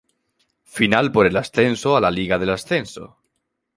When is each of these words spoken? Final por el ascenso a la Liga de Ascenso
Final 0.63 1.11
por 1.11 1.27
el 1.27 1.37
ascenso 1.37 1.95
a 1.95 2.01
la 2.01 2.09
Liga 2.09 2.39
de 2.39 2.51
Ascenso 2.51 3.17